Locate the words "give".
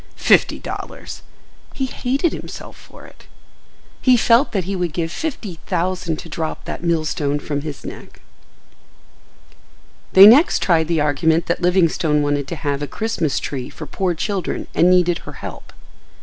4.93-5.11